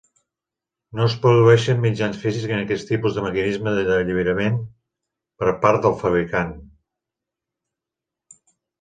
No 0.99 1.03
es 1.09 1.17
produeixen 1.25 1.83
mitjans 1.83 2.17
físics 2.23 2.55
en 2.55 2.63
aquest 2.63 2.89
tipus 2.93 3.19
de 3.19 3.25
mecanisme 3.27 3.75
de 3.81 3.85
alliberament 3.99 4.59
per 5.45 5.55
part 5.67 5.87
del 5.87 5.97
fabricant. 6.03 6.61